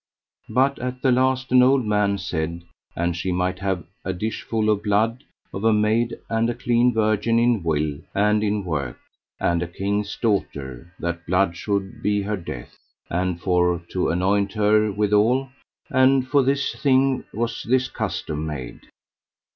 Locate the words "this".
16.41-16.73, 17.61-17.87